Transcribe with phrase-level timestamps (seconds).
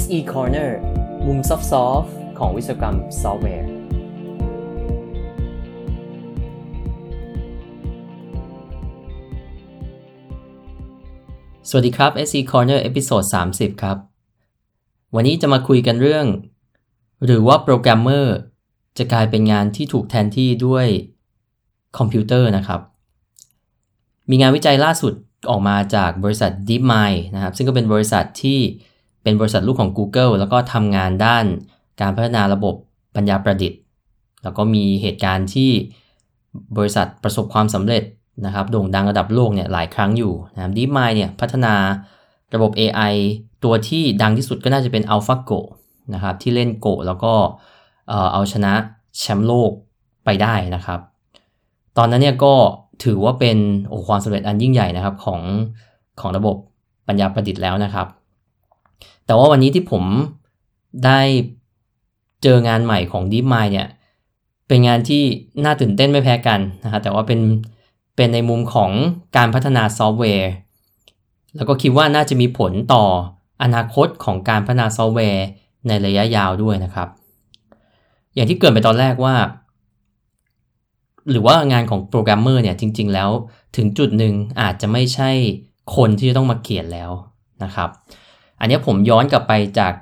[0.00, 0.70] SE Corner
[1.26, 3.68] มุม soft ของวิศวกรรมซอฟต์แวร์
[11.68, 13.96] สวัสดีครับ SE Corner episode 30 ครับ
[15.14, 16.26] วันนี้จะมาคุยกันเรื่อง
[17.24, 18.36] หรือว่าโปรแกรมเมอร์
[18.98, 20.86] จะกลายเป็นงานที่ถูกแทนที่ด้วย
[21.98, 22.80] คอมพิวเตอร์นะครับ
[24.30, 25.14] มีงานวิจัยล่าสุด
[25.50, 28.60] ออกมาจากบริษัท DeepMind นะครับ ซึ่งก็เป็นบริษัทที่
[29.26, 31.44] เป็นบริษัทลูกของ Google แล้วก็ทำงานด้าน
[32.00, 32.74] การพัฒนาระบบ
[33.16, 33.80] ปัญญาประดิษฐ์
[34.42, 35.70] แล้วก็มีเหตุการณ์ที่
[36.76, 38.02] บริษัทประสบความสำเร็จ
[38.46, 41.74] นะครับโด่งดังระดับโลกเนี่ยหลายครั้งอยู่นะครับ DeepMind เนี่ยพัฒนา
[42.54, 43.14] ระบบ AI
[43.64, 45.60] ตัวที่ดังที่สุดก็น่าจะเป็น AlphaGo
[46.14, 47.32] นะครับที่เล่นโกแล้วก็
[48.32, 48.72] เอาชนะ
[49.18, 49.70] แชมป์โลก
[50.24, 51.00] ไปได้นะครับ
[51.98, 52.54] ตอนนั้นเนี่ยก็
[53.04, 55.40] ถือว่าเป็นโอ้ความสำเร็จอันยิ่งใหญ่นะครับของ
[56.20, 56.56] ของระบบ
[57.08, 58.06] ปัญญาประดิษฐ์แล้วนะครับ
[59.26, 60.04] แต่ว่าวันนี้ที่ผม
[61.04, 61.20] ได้
[62.42, 63.88] เจองานใหม่ของ DeepMind เนี่ย
[64.68, 65.22] เป็นงานที่
[65.64, 67.40] น่าตื่นเต้นไม่แพ้กันนะครับแต่ว่าเป็น
[68.16, 68.90] เป็นในมุมของ
[69.36, 70.52] การพัฒนาซอฟต์แวร์
[71.56, 73.04] แล้วก็คิดว่าน่าจะมีผลต่อ
[73.62, 75.46] อนาคตของการพัฒนาซอฟต์แวร์
[75.88, 77.08] ในระยะยาวด้วยนะครับ
[78.34, 79.34] อย่างที่เกริ่นไปตอนแรกว่า
[81.30, 83.30] หรือว่างานของโปรแกรมเมอร์เนี่ยจริง ๆ แล้ว
[83.76, 85.30] ถึงจุดหนึ่งอาจจะไม่ใช่
[85.96, 87.10] คนที่จะต้องมาเขียนแล้ว
[87.64, 87.90] นะครับ
[88.60, 89.92] อันนี้ผมย้อนกลับไปจาก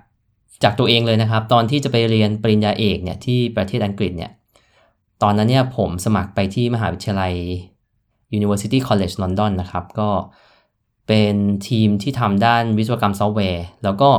[0.62, 4.32] จากตัวเองเลยนะครับ ตอนที่จะไปเรียนปริญญาเอกเนี่ยที่ประเทศอังกฤษเนี่ย
[5.22, 7.34] ตอนนั้นเนี่ยผมสมัครไปที่มหาวิทยาลัย
[8.36, 10.10] University College London นะครับ ก็
[11.08, 11.34] เป็น
[11.68, 14.10] ทีมที่ทำด้านวิศวกรรมซอฟต์แวร์ แล้วก็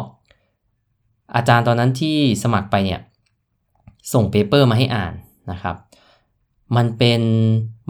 [1.36, 3.00] อาจารย์ตอนนั้นที่สมัครไปเนี่ย
[4.14, 5.14] ส่งเปเปอร์มาให้อ่าน
[5.52, 5.76] นะครับ
[6.76, 7.22] มันเป็น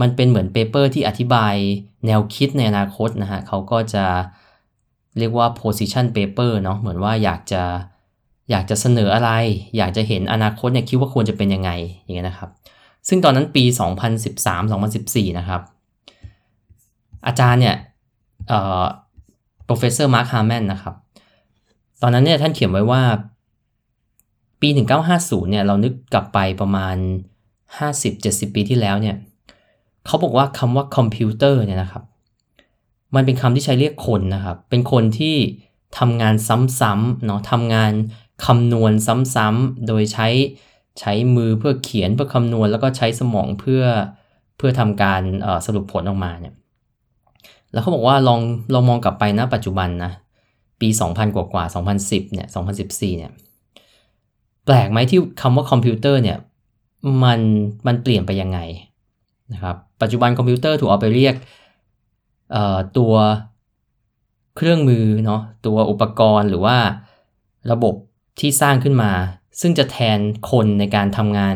[0.01, 1.55] มันเป็นเหมือนเปเปอร์ที่อธิบาย
[2.05, 4.05] แนวคิดในอนาคตนะฮะเขาก็จะ
[5.19, 7.63] เรียกว่า position paper เนาะเหมือนว่าอยากจะ
[8.51, 9.31] อยากจะเสนออะไร
[9.77, 11.71] อยากจะเห็นอนาคตเนี่ยคิดว่าควรจะเป็นยังไง
[12.01, 12.49] อย่างเงี้ยนะครับ
[13.07, 13.63] ซึ่งตอนนั้นปี
[14.45, 15.61] 2013-2014 นะครับ
[17.27, 17.75] อาจารย์เนี่ย
[18.47, 18.83] เอ่อ
[19.67, 20.95] professor Mark Harman นะครับ
[22.01, 23.01] ตอนนั้นเนี่ยท่านเขียนไว้ว่า
[24.61, 24.69] ปี
[25.09, 26.95] 1950 เนี่ยเรานึกกลับไปประมาณ
[27.75, 29.15] 50-70 ปีที่แล้วเนี่ย
[30.05, 32.03] เขาบอกว่าคำว่าคอมพิวเตอร์เนี่ยนะครับ
[33.15, 35.35] มันเป็นคำที่ใช้เรียกคนนะครับ เป็นคนที่
[35.97, 36.35] ทำงาน
[36.79, 37.91] ซ้ำๆเนาะทำงาน
[38.45, 38.91] คำนวณ
[39.35, 40.27] ซ้ำๆโดยใช้
[40.99, 43.83] ใช้มือเพื่อเขียนเพื่อคำนวณแล้วก็ใช้สมองเพื่อ
[44.57, 45.21] เพื่อทำการ
[45.65, 46.53] สรุปผลออกมาเนี่ย
[47.71, 48.39] แล้วเขาบอกว่าลอง
[48.73, 50.11] ลองมองกลับไปนะปัจจุบันนะ
[50.81, 51.65] ปี 2000 กว่ากว่า
[51.99, 52.47] 2010 เนี่ย
[52.81, 53.31] 2014 เนี่ย
[54.65, 56.37] แปลกไหมที่คำว่าคอมพิวเตอร์เนี่ย
[57.23, 57.39] มัน
[57.87, 58.59] มันเปลี่ยนไปยังไง
[59.53, 61.35] นะครับ ปัจจุบันคอมพิวเตอร์ถูกเอาไปเรียก
[62.97, 63.13] ตัว
[64.55, 66.77] เครื่องมือเนาะตัวอุปกรณ์หรือว่า
[67.71, 67.93] ระบบ
[68.39, 69.11] ที่สร้างขึ้นมา
[69.61, 70.19] ซึ่งจะแทน
[70.51, 71.55] คนในการทำงาน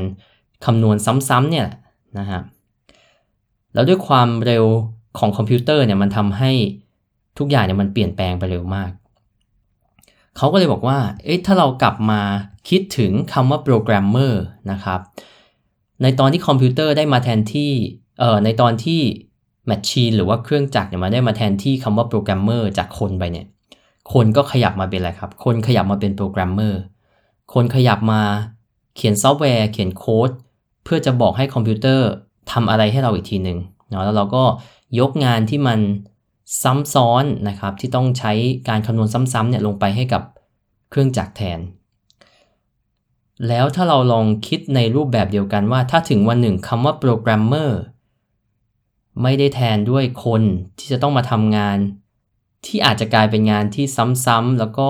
[0.66, 1.68] คำนวณซ้ำๆเนี่ย
[2.20, 2.42] นะฮะ
[3.74, 4.66] แล้วด้วยความเร็ว
[5.18, 6.52] ของคอมพิวเตอร์เนี่ยมันทำให้
[7.38, 8.92] ทุกอย่างเนี่ยมันเปลี่ยนแปลงไปเร็วมาก
[10.38, 12.22] เขาก็เลยบอกว่า เอ๊ะ ถ้าเรากลับมา
[12.70, 15.00] คิดถึงคำว่าโปรแกรมเมอร์นะครับ
[16.02, 17.72] ในตอนที่คอมพิวเตอร์ได้มาแทนที่
[18.20, 19.02] เอ่อ ในตอนที่
[19.70, 23.46] machine หรือว่าเครื่องจักรเนี่ยมาได้มาแทนที่คำว่าโปรแกรมเมอร์จากคนไปเนี่ย
[24.14, 26.80] คนก็ขยับมาเป็นอะไรครับ คนขยับมาเป็นโปรแกรมเมอร์
[27.54, 28.22] คนขยับมา
[28.96, 30.30] เขียนซอฟต์แวร์ เขียนโค้ด
[30.84, 32.08] เพื่อจะบอกให้คอมพิวเตอร์
[32.52, 33.60] ทำอะไรให้เราอีกทีหนึ่ง
[33.90, 34.44] เนาะแล้วเราก็
[35.00, 35.80] ยกงานที่มัน
[36.64, 38.32] ซ้ำซ้อนนะครับ ที่ต้องใช้
[38.70, 40.22] การคำนวณซ้ำๆเนี่ยลงไปให้กับ
[40.90, 41.60] เครื่องจักรแทน
[43.48, 47.80] แล้วถ้าเราลองคิดในรูปแบบเดียวกันว่า ถ้าถึงวันหนึ่งคำว่าโปรแกรมเมอร์
[49.24, 50.42] ไม่ได้แทนด้วยคน
[50.80, 51.78] ที่จะต้องมาทำงาน
[52.66, 53.86] ที่อาจจะกลายเป็นงานที่
[54.26, 54.90] ซ้ำๆแล้วก็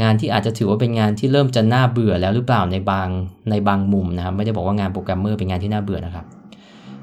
[0.00, 3.08] งานที่อาจจะถือว่าเป็นงานที่เริ่มจะน่าเบื่อแล้วหรือเปล่าในบาง
[3.50, 6.26] ในบางมุมนะครับไม่ได้บอกว่างานโปรแกรมเมอร์เป็นงานที่น่าเบื่อนะครับ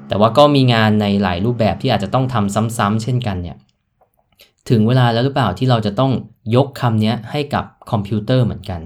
[0.08, 3.56] แต่ว่าก็มีงานในหลายรูปแบบที่อาจจะต้องทำซ้ำๆเช่นกันเนี่ย
[4.70, 6.12] ถึงเวลาแล้วหรือเปล่าที่เราจะต้อง
[6.56, 8.80] ยกคำนี้ให้กับคอมพิวเตอร์เหมือนกัน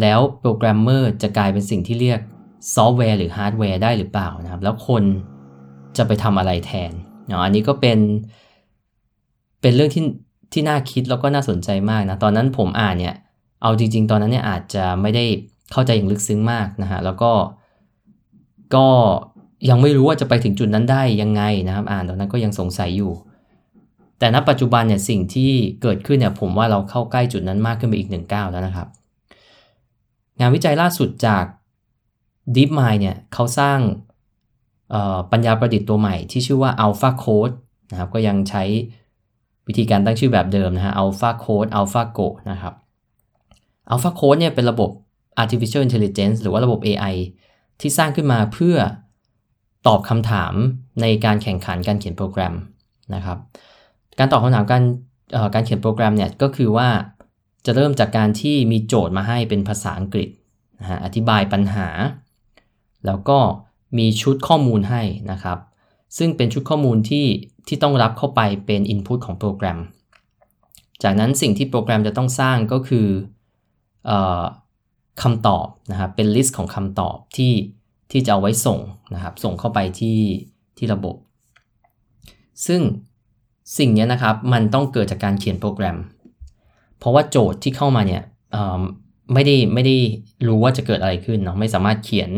[0.00, 2.20] แล้วโปรแกรมเมอร์จะกลายเป็นสิ่งที่เรียก
[2.74, 5.02] ซอฟต์แวร์หรือฮาร์ดแวร์ได้หรือเปล่านะครับ แล้วคน
[5.98, 6.92] จะไปทำอะไรแทน
[7.26, 7.98] เนาะอันนี้ก็เป็น
[9.60, 10.04] เป็นเรื่องที่
[10.52, 13.14] ที่น่าคิดแล้วก็น่าสนใจมากนะ ตอนนั้นผมอ่านเนี่ย
[13.62, 15.24] เอาจริง ๆ ตอนนั้นเนี่ยอาจจะไม่ได้
[15.72, 17.32] เข้าใจอย่างลึกซึ้งมากนะฮะ แล้วก็
[18.74, 18.86] ก็
[19.68, 23.12] ยังไม่รู้ว่าจะไปถึงจุดนั้นได้ยังไงนะครับ อ่านตอนนั้นก็ยังสงสัยอยู่
[24.18, 25.52] แต่ณปัจจุบันเนี่ยสิ่งที่
[25.82, 28.88] เกิดขึ้นเนี่ยผมว่าเราเข้าใกล้จุดนั้นมากขึ้นไปอีกหนึ่งก้าวแล้วนะครับ
[30.40, 31.44] งานวิจัยล่าสุดจาก
[32.54, 33.78] DeepMind เนี่ยเขาสร้าง
[35.32, 37.54] ปัญญาประดิษฐ์ตัวใหม่ที่ชื่อว่า Alpha Code
[37.90, 38.62] นะครับก็ยังใช้
[39.66, 42.74] วิธีการตั้งชื่อแบบเดิมนะฮะ Alpha Code AlphaGo นะครับ
[43.90, 44.90] AlphaCode เนี่ยเป็นระบบ
[45.42, 47.14] artificial intelligence หรือว่าระบบ AI
[47.80, 48.76] ที่สร้างขึ้นมาเพื่อ
[49.86, 50.52] ตอบคำถาม
[51.00, 52.54] ในการแข่งขันการเขียนโปรแกรม
[53.14, 53.38] นะครับ
[54.18, 54.82] การตอบคำถามการ
[55.54, 56.88] การเขียนโปรแกรมเนี่ยก็คือว่า
[57.66, 60.28] จะเริ่มจากการที่มีโจทย์มาให้เป็นภาษาอังกฤษ
[60.80, 61.88] นะฮะอธิบายปัญหา
[63.06, 63.38] แล้วก็
[63.98, 65.58] มีชุดข้อมูลให้นะครับ
[66.18, 67.26] ซึ่งเป็นชุดข้อมูลที่
[67.68, 69.78] ที่ต้องรับเข้าไปเป็น Input ของโปรแกรม
[71.02, 73.06] จากนั้นสิ่งที่โปรแกรมจะต้องสร้างก็คือ
[74.08, 74.10] อ
[75.22, 77.52] คำตอบนะครับ เป็นลิสต์ของคำตอบที่
[78.10, 78.80] ที่จะเอาไว้ส่ง
[79.14, 80.18] นะครับ ส่งเข้าไปที่
[80.78, 81.16] ที่ระบบ
[82.66, 82.80] ซึ่ง
[83.78, 85.96] สิ่งนี้นะครับมันต้องเกิดจากการเขียนโปรแกรม
[86.98, 88.22] เพราะว่าโจทย์ที่เข้ามาเนี่ย
[89.32, 89.96] ไม่ได้ไม่ได้
[90.46, 92.30] รู้ว่าจะเกิดอะไรขึ้นเนาะไม่สามารถเขียน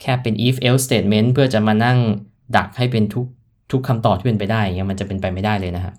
[0.00, 1.98] แค่เป็น if else statement เพื่อจะมานั่ง
[2.56, 3.26] ดักให้เป็นทุก
[3.72, 5.94] ทุกคำตอบที่เป็นไปได้เงี้ยมันจะเป็นไปไม่ได้เลยนะครับ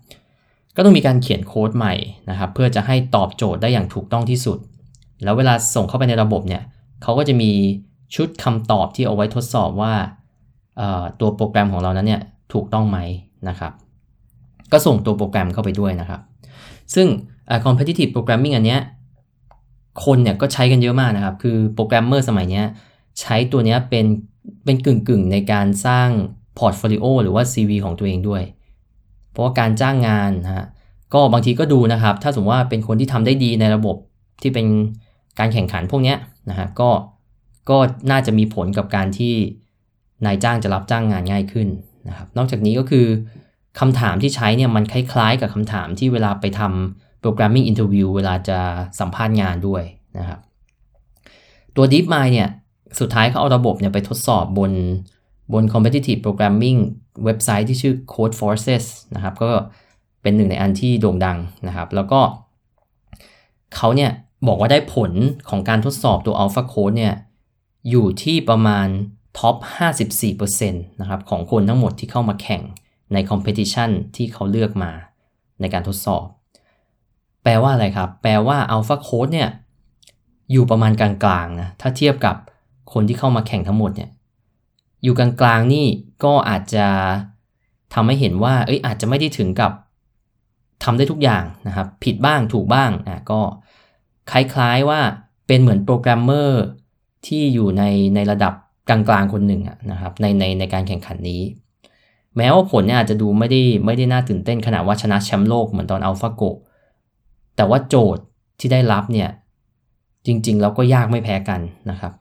[0.75, 1.94] ก็ต้องมีการเขียนโค้ดใหม่
[2.30, 4.57] นะครับ เพื่อจะให้ตอบโจทย์ได้อย่างถูกต้องที่สุด
[5.24, 6.62] แล้วเวลาส่งเข้าไปในระบบเนี่ย
[7.03, 7.51] เขาก็จะมี
[8.15, 9.94] ชุดคำตอบที่เอาไว้ทดสอบว่า
[11.19, 12.21] ตัวโปรแกรมของเรานั้นเนี่ย
[12.53, 13.00] ถูกต้องไหม
[13.50, 13.71] นะครับ
[14.71, 16.21] ก็ส่งตัวโปรแกรมเข้าไปด้วยนะครับ
[16.95, 17.07] ซึ่ง
[17.65, 18.81] competitive programming อันเนี้ย
[20.06, 22.65] คนเนี่ยก็ใช้กันเยอะมากนะครับ คือโปรแกรมเมอร์สมัยเนี้ย
[23.21, 24.06] ใช้ตัวนี้เป็น
[24.65, 26.09] เป็นกึ่งกึ่งในการสร้าง
[26.57, 28.44] พอร์ตโฟลิโอหรือว่า CV ของตัวเองด้วย
[29.31, 30.65] เพราะว่าการจ้างงานนะฮะ
[31.13, 33.95] ก็บางทีก็ดูนะครับ ถ้าสมมติว่าเป็นคนที่ทำได้ดีในระบบ
[34.41, 34.68] ที่เป็น
[35.39, 36.15] การแข่งขันพวกนี้
[36.50, 36.89] นะฮะก็
[37.69, 37.77] ก็
[38.12, 39.33] น่าจะมีผลกับการที่
[40.25, 41.67] นายจ้างจะรับจ้างงานง่ายขึ้น
[42.07, 43.06] นะครับ นอกจากนี้ก็คือ
[43.79, 48.59] คำถามที่ใช้เนี่ยมันคล้ายๆ กับคำถามที่เวลาไปทำ programming interview เวลาจะ
[49.00, 49.83] สัมภาษณ์งานด้วย
[50.17, 50.39] นะครับ
[51.75, 52.50] ตัว DeepMind เนี่ย
[52.99, 54.71] สุดท้ายเขาเอาระบบเนี่ยไปทดสอบบน
[55.53, 56.79] บน competitive programming
[57.25, 58.85] เว็บไซต์ที่ชื่อ Code Forces
[59.15, 59.49] นะครับ ก็
[60.21, 62.21] เป็นหนึ่งในอันที่โด่งดังนะครับ แล้วก็
[63.75, 64.11] เขาเนี่ย
[64.47, 65.11] บอกว่าได้ผล
[65.49, 67.13] ของการทดสอบตัว Alpha Code เนี่ย
[67.89, 68.88] อยู่ที่ประมาณ
[69.39, 69.55] ท็อป
[70.09, 72.61] 54%นะครับของคนทั้งหมดที่เข้ามาแข่ง
[73.13, 74.91] ใน competition ที่เขาเลือกมา
[75.61, 76.25] ในการทดสอบ
[77.43, 79.49] แปลว่าอะไรครับ แปลว่า Alpha Code เนี่ย
[80.51, 81.11] อยู่ประมาณกลา
[81.43, 82.35] งๆนะ ถ้าเทียบกับ
[82.93, 84.09] คนที่เข้ามาแข่งทั้งหมดเนี่ย
[85.03, 85.85] อยู่กลางๆนี่
[86.23, 86.87] ก็อาจจะ
[87.93, 89.71] ทำให้เห็นว่าเอ้ยอาจจะไม่ได้ถึงกับ
[90.83, 93.39] ทำได้ทุกอย่างนะครับ ผิดบ้างถูกบ้างอะก็
[94.31, 94.99] คล้ายๆว่า
[95.47, 96.63] เป็นเหมือนโปรแกรมเมอร์
[97.25, 97.83] ที่อยู่ใน
[98.15, 98.53] ในระดับ
[98.89, 99.61] กลางๆคนหนึ่ง
[99.91, 101.41] นะครับในในในการแข่งขันนี้
[102.37, 106.43] แม้ว่าผลเนี่ยอาจจะดูไม่ได้ไม่ได้น่าตื่นเต้นขนาดว่าชนะแชมป์โลกเหมือนตอนอัลฟาโก
[107.55, 108.23] แต่ว่าโจทย์
[108.59, 109.29] ที่ได้รับเนี่ย
[110.25, 112.13] จริงๆแล้วก็ยากไม่แพ้กันนะครับ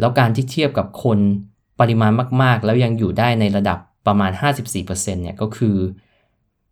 [0.00, 1.18] แล้วการที่เทียบกับคน
[1.80, 2.10] ปริมาณ
[2.42, 4.30] มาก ๆ แล้วยังอยู่ได้ในระดับประมาณ
[4.72, 5.76] 54%เนี่ยก็คือ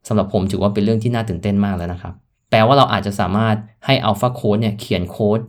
[0.08, 2.14] สำหรับผมถือว่าเป็นเรื่องที่น่าตื่นเต้นมากแล้วนะครับ
[2.50, 3.56] แปลว่าเราอาจจะสามารถ
[3.86, 5.40] ให้ Alpha Code เนี่ยเขียนโค้ด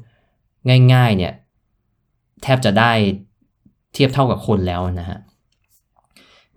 [0.94, 1.33] ง่าย ๆ เนี่ย
[2.44, 2.92] แทบจะได้
[3.94, 5.19] เทียบเท่ากับคนแล้วนะฮะ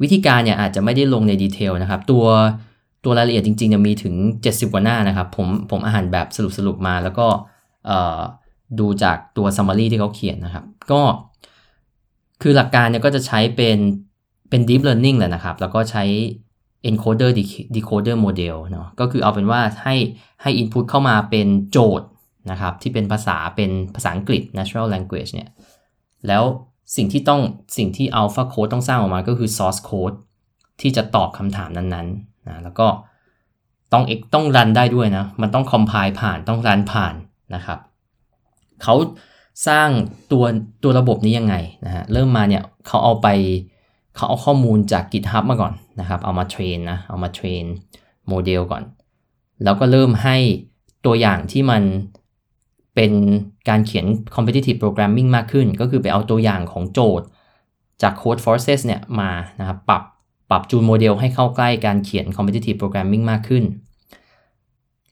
[0.02, 2.24] วิธีการเนี่ยอาจจะไม่ได้ลงในดีเทลนะครับ ตัว
[3.04, 4.14] ตัวรายละเอียดจริงๆจะมีถึง
[4.44, 7.26] 70 กว่าหน้านะครับ ผมผมอาหารแบบสรุปสรุปมาแล้วก็
[8.80, 11.02] ดูจากตัว summary ที่เขาเขียนนะครับ ก็
[12.42, 13.78] คือหลักการเนี่ยก็จะใช้เป็น
[14.50, 16.04] เป็น deep learning แหละนะครับ แล้วก็ใช้
[16.88, 17.30] encoder
[17.74, 19.96] decoder model เนาะก็คือเอาเป็นว่าให้
[20.42, 22.08] ให้ input เข้ามาเป็นโจทย์
[22.50, 25.48] นะครับ ที่เป็นภาษาเป็นภาษาอังกฤษ natural language เนี่ย
[26.26, 26.42] แล้ว
[26.96, 27.40] สิ่งที่ต้อง
[27.76, 30.16] สิ่งที่ alpha code ต้องสร้างออกมาก็คือ source code
[30.80, 32.86] ที่จะตอบคำถามนั้นๆนะแล้วก็
[33.92, 34.02] ต้อง
[34.34, 37.14] ต้อง run ได้ด้วยนะ มันต้อง compile ผ่านต้อง run ผ่าน
[37.54, 37.78] นะครับ
[38.82, 38.94] เขา
[39.68, 39.88] สร้าง
[40.32, 40.44] ตัว
[40.82, 41.54] ตัวระบบนี้ยังไง
[41.86, 43.28] นะฮะเริ่มมาเนี่ยเขาเอาไป
[44.16, 47.64] เขาเอาข้อมูลจาก GitHub มาก่อนนะครับ เอามา train นะเอามา train
[48.28, 48.82] โมเดลก่อน
[49.64, 50.36] แล้วก็เริ่มให้
[51.06, 51.82] ตัวอย่างที่มัน
[52.94, 53.12] เป็น
[53.68, 57.26] การเขียน competitive programming มากขึ้น ก็คือไปเอาตัวอย่างของโจทย์
[58.02, 59.30] จาก Codeforces เนี่ยมา
[59.60, 60.02] นะครับปรับ
[60.50, 63.64] ปรับจูนโมเดลให้เข้าใกล้การเขียน competitive programming มากขึ้น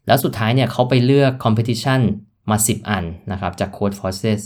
[0.06, 2.00] แล้วสุดท้ายเนี่ยเขาไปเลือก competition
[2.50, 4.41] มา 10 อันนะครับจาก Code Forces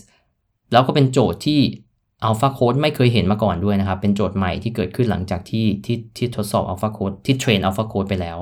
[0.72, 1.60] แล้วก็เป็นโจทย์ที่
[2.28, 8.38] Alpha Code ไม่เคยเห็นมาก่อนด้วยนะครับ เป็นโจทย์ใหม่ที่เกิดขึ้นหลังจากที่ที่ที่ทดสอบ Alpha Code ที่เทรน Alpha Code ไปแล้ว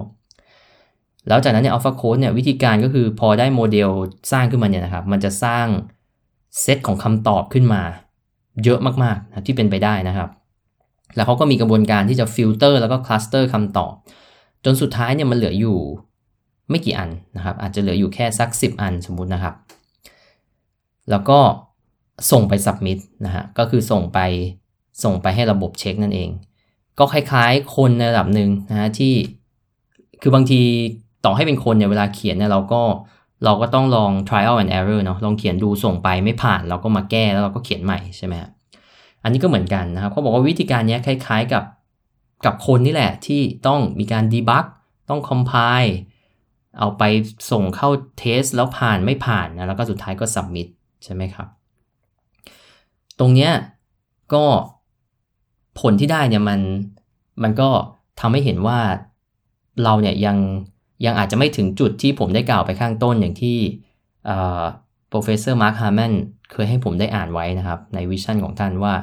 [1.29, 3.91] แล้วจากนั้นเนี่ย Alpha Code เนี่ยวิธีการก็คือพอได้โมเดล
[4.33, 5.67] สร้างขึ้นมาเนี่ยนะครับ มันจะสร้าง
[6.61, 7.83] เซตของคำตอบขึ้นมา
[8.65, 10.31] เยอะมากๆนะที่เป็นไปได้นะครับ
[11.17, 13.93] แล้วเขาก็มีกระบวนการที่จะฟิลเตอร์แล้วก็ cluster คำตอบ
[14.65, 15.79] จนสุดท้ายเนี่ยมันเหลืออยู่
[16.71, 19.55] ไม่กี่อันนะครับ อาจจะเหลืออยู่แค่สัก 10 อันสมมุตินะครับ
[21.11, 21.39] แล้วก็
[22.31, 24.19] ส่งไป submit นะฮะก็คือส่งไป
[25.05, 26.31] ส่งไปให้ระบบเช็คนั่นเอง
[26.99, 29.15] ก็คล้ายๆ คนในระดับหนึ่งนะฮะที่
[30.23, 30.61] คือบางที
[31.25, 32.83] ต่อให้เป็นคนเนี่ยเวลาเขียนเนี่ยเราก็
[33.45, 38.51] เราก็ต้องลอง trial and error เนาะลองเขียนดูส่งไปไม่ผ่าน เราก็มาแก้แล้วเราก็เขียนใหม่ใช่ไหมฮะ
[39.23, 41.65] อันนี้ก็เหมือนกันนะครับเขาบอกว่าวิธีการนี้คล้ายๆกับ
[42.47, 44.65] กับคนนี่แหละที่ต้องมีการ debug
[45.11, 45.93] ต้อง compile
[46.79, 47.03] เอาไป
[47.51, 50.69] ส่งเข้าเทสแล้วผ่านไม่ผ่านนะแล้วก็สุดท้ายก็ submit
[51.05, 51.49] ใช่ไหมครับ
[53.19, 53.53] ตรงเนี้ย
[54.35, 54.45] ก็
[55.81, 56.61] ผลที่ได้เนี่ยมัน
[57.43, 57.71] มันก็
[58.21, 58.79] ทำให้เห็นว่า
[59.85, 60.37] เราเนี่ยยัง
[61.05, 63.57] ยังอาจจะไม่ถึงจุดที่ผมได้กล่าวไปข้างต้นอย่างที่
[65.13, 66.13] professor Mark Harman
[66.53, 68.95] เคยให้ผมได้อ่านไว้นะครับใน vision ของท่านว่า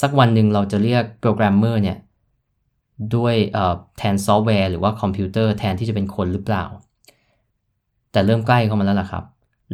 [0.00, 1.98] สักวันหนึ่งเราจะเรียกโปรแกรมเมอร์เนี่ย
[3.16, 3.34] ด้วย
[3.98, 6.64] แทนซอฟต์แวร์หรือว่าคอมพิวเตอร์แทนที่จะเป็นคนหรือเปล่า
[8.12, 9.24] แต่เริ่มใกล้เข้ามาแล้วล่ะครับ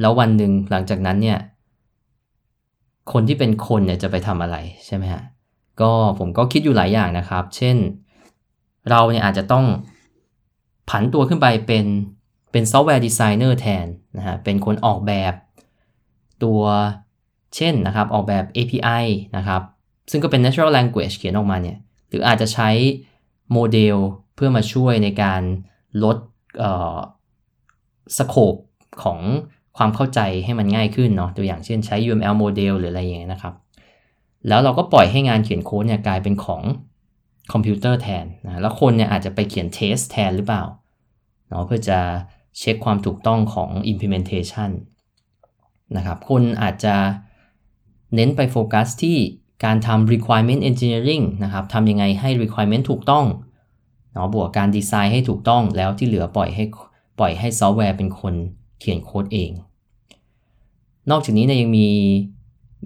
[0.01, 1.39] แล้ววันหนึ่งหลังจากนั้นเนี่ย
[3.13, 5.23] คนที่เป็นคนเนี่ยจะไปทำอะไรใช่ไหมฮะ
[5.81, 7.77] ก็ผมก็คิดอยู่หลายอย่างนะครับ เช่น
[8.91, 9.65] เราเนี่ยอาจจะต้อง
[10.89, 11.85] ผันตัวขึ้นไปเป็น
[12.53, 15.35] เป็น software designer แทนนะฮะเป็นคนออกแบบ
[16.43, 16.63] ตัว
[17.57, 19.05] เช่นนะครับ ออกแบบ API
[19.37, 19.63] นะครับ
[20.11, 21.79] ซึ่งก็เป็น natural language เขียนออกมาเนี่ย
[22.09, 22.71] หรืออาจจะใช้
[23.53, 23.97] โมเดล
[24.35, 25.43] เพื่อมาช่วยในการ
[26.05, 26.17] ลด
[28.17, 28.55] scope
[29.03, 29.21] ของ
[29.77, 33.55] ความเข้าใจให้มันง่ายขึ้นเนาะตัวอย่างเช่นใช้ UML โมเดลหรืออะไรอย่างเงี้ยนะครับ
[34.49, 36.63] แล้วเราก็ปล่อยให้งานเขียนโค้ดเนี่ยกลายเป็นของ
[37.53, 40.65] คอมพิวเตอร์แทนนะแล้วคนเนี่ยอาจจะไปเขียน test แทนหรือเปล่า
[41.49, 41.99] เนาะเพื่อจะ
[42.59, 44.71] เช็คความถูกต้องของ implementation
[45.97, 46.95] นะครับคนอาจจะ
[48.15, 49.17] เน้นไปโฟกัสที่
[49.65, 53.25] การทำ requirement engineering นะครับทำยังไงให้ requirement ถูกต้อง
[54.13, 56.65] เนาะบวกการดีไซน์ให้ถูกต้องแล้วที่เหลือปล่อยให้
[57.19, 58.35] ปล่อยให้ซอฟต์แวร์เป็นคน
[58.81, 59.51] เขียนโค้ดเอง
[61.11, 61.89] นอกจากนี้เนี่ยยังมี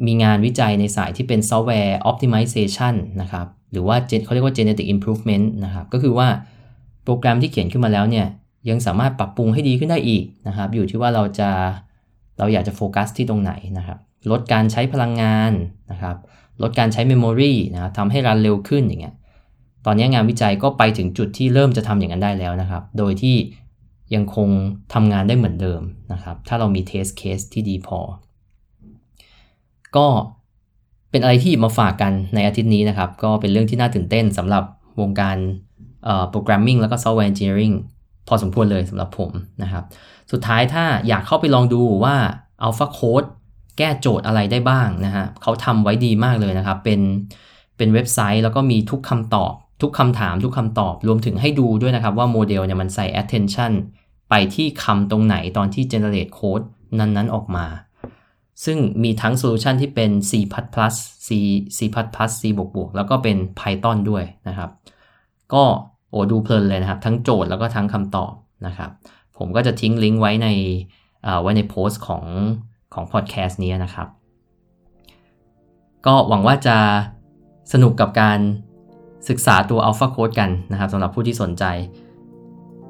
[0.06, 6.28] มีงานวิจัยในสายที่เป็นซอฟต์แวร์ optimization นะครับ หรือว่าเขาเรียกว่า genetic improvement นะครับ ก็คือว่า
[7.04, 8.26] โปรแกรมที่เขียนขึ้นมาแล้วเนี่ย
[8.70, 11.50] ยังสามารถปรับปรุงให้ดีขึ้นได้อีกนะครับ อยู่ที่ว่าเราจะ
[12.38, 13.98] เราอยากจะโฟกัสที่ตรงไหนนะครับ
[14.30, 15.52] ลดการใช้พลังงาน
[15.90, 16.16] นะครับ
[16.62, 19.14] ลดการใช้ memory นะครับทำให้ run เร็วขึ้นอย่างเงี้ย
[19.86, 23.36] ตอนนี้งานวิจัยก็ไปถึงจุดที่เริ่มจะทำอย่างนั้นได้แล้วนะครับ โดยที่
[24.14, 24.48] ยังคง
[24.94, 27.98] ทำงานได้เหมือนเดิมนะครับ ถ้าเรามี test case ที่ดีพอ
[29.96, 30.06] ก็
[31.10, 34.64] เป็นอะไรที่มาฝากกันในอาทิตย์นี้นะครับ ก็เป็นเรื่องที่น่าตื่นเต้นสำหรับ
[35.00, 35.36] วงการ
[36.30, 37.72] programming แล้วก็ software engineering
[38.28, 39.30] พอสมควรเลยสำหรับผม
[39.62, 39.84] นะครับ
[40.32, 42.16] สุดท้ายถ้าอยากเข้าไปลองดูว่า
[42.66, 43.28] AlphaCode
[43.78, 47.00] แก้โจทย์อะไรได้บ้างนะฮะเขาทำไว้ดีมากเลยนะครับ เป็น
[47.76, 49.52] เป็นเว็บไซต์แล้วก็มีทุกคำตอบ
[49.82, 53.72] ทุกคำถามทุกคำตอบรวมถึงให้ดูด้วยนะครับว่าโมเดลเนี่ยมันใส่ attention
[54.34, 56.66] ไปที่คำตรงไหนตอนที่ generate code
[56.98, 57.66] นั้นๆออกมา
[58.64, 60.32] ซึ่งมีทั้ง solution ที่เป็น C++,
[61.26, 61.28] C
[61.76, 61.78] C++,
[62.40, 64.70] C บวกบวกแล้วก็เป็น Python ด้วยนะครับ
[65.54, 65.62] ก็
[66.10, 68.32] โอ้ดูเพลินเลยนะครับ ทั้งโจทย์แล้วก็ทั้งคำตอบ
[68.66, 68.90] นะครับ
[69.38, 70.48] ผมก็จะทิ้งลิงก์ไว้ใน
[71.42, 72.24] ไว้ในโพสต์ของ
[72.94, 74.08] ของพอดแคสต์นี้นะครับ
[76.06, 76.76] ก็หวังว่าจะ
[77.72, 78.38] สนุกกับการ
[79.28, 81.64] ศึกษาตัว AlphaCode กันนะครับสำหรับผู้ที่สนใจ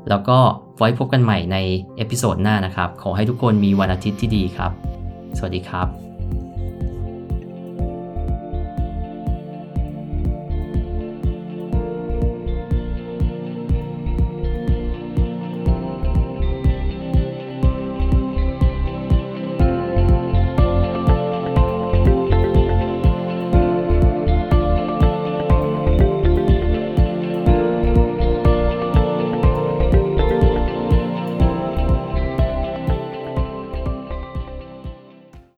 [0.08, 0.38] แล้วก็
[0.78, 1.56] ไว้พบกันใหม่ใน
[1.96, 4.72] episode หน้านะครับ ขอให้ทุกคนมีวันอาทิตย์ที่ดีครับ
[5.36, 6.11] สวัสดีครับ